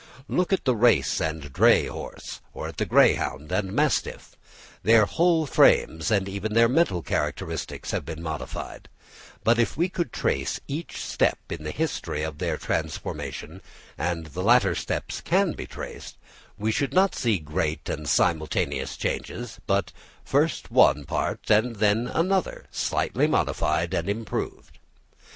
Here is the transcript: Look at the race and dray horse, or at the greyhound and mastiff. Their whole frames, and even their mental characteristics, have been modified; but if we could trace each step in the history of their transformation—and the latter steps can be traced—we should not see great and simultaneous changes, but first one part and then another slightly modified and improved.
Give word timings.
Look 0.27 0.51
at 0.51 0.65
the 0.65 0.75
race 0.75 1.21
and 1.21 1.53
dray 1.53 1.85
horse, 1.85 2.41
or 2.55 2.67
at 2.67 2.77
the 2.77 2.87
greyhound 2.87 3.51
and 3.51 3.71
mastiff. 3.71 4.35
Their 4.81 5.05
whole 5.05 5.45
frames, 5.45 6.09
and 6.09 6.27
even 6.27 6.55
their 6.55 6.67
mental 6.67 7.03
characteristics, 7.03 7.91
have 7.91 8.03
been 8.03 8.23
modified; 8.23 8.89
but 9.43 9.59
if 9.59 9.77
we 9.77 9.89
could 9.89 10.11
trace 10.11 10.59
each 10.67 10.97
step 10.99 11.37
in 11.51 11.63
the 11.63 11.69
history 11.69 12.23
of 12.23 12.39
their 12.39 12.57
transformation—and 12.57 14.25
the 14.25 14.41
latter 14.41 14.73
steps 14.73 15.21
can 15.21 15.51
be 15.51 15.67
traced—we 15.67 16.71
should 16.71 16.93
not 16.95 17.13
see 17.13 17.37
great 17.37 17.87
and 17.87 18.09
simultaneous 18.09 18.97
changes, 18.97 19.59
but 19.67 19.91
first 20.25 20.71
one 20.71 21.03
part 21.03 21.51
and 21.51 21.75
then 21.75 22.07
another 22.07 22.65
slightly 22.71 23.27
modified 23.27 23.93
and 23.93 24.09
improved. 24.09 24.79